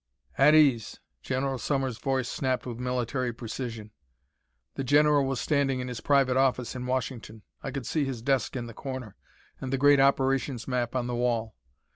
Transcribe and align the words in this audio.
"At 0.35 0.55
ease!" 0.55 0.99
General 1.21 1.59
Sommers' 1.59 1.99
voice 1.99 2.27
snapped 2.27 2.65
with 2.65 2.79
military 2.79 3.31
precision. 3.31 3.91
The 4.73 4.83
general 4.83 5.27
was 5.27 5.39
standing 5.39 5.79
in 5.79 5.89
his 5.89 6.01
private 6.01 6.37
office 6.37 6.73
in 6.75 6.87
Washington. 6.87 7.43
I 7.61 7.69
could 7.69 7.85
see 7.85 8.03
his 8.03 8.23
desk 8.23 8.55
in 8.55 8.65
the 8.65 8.73
corner, 8.73 9.15
and 9.59 9.71
the 9.71 9.77
great 9.77 9.99
operations 9.99 10.67
map 10.67 10.95
on 10.95 11.05
the 11.05 11.13
wall. 11.13 11.55